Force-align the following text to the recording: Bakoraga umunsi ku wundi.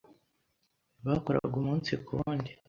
Bakoraga 1.05 1.53
umunsi 1.61 1.91
ku 2.03 2.11
wundi. 2.19 2.51